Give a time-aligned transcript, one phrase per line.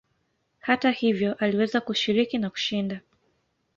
[0.59, 2.99] Hata hivyo aliweza kushiriki na kushinda.